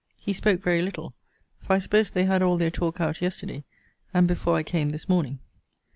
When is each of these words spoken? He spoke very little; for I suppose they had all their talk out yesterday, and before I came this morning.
He 0.19 0.33
spoke 0.33 0.63
very 0.63 0.81
little; 0.81 1.13
for 1.59 1.73
I 1.73 1.77
suppose 1.77 2.09
they 2.09 2.23
had 2.23 2.41
all 2.41 2.57
their 2.57 2.71
talk 2.71 2.99
out 2.99 3.21
yesterday, 3.21 3.65
and 4.15 4.27
before 4.27 4.55
I 4.55 4.63
came 4.63 4.89
this 4.89 5.07
morning. 5.07 5.37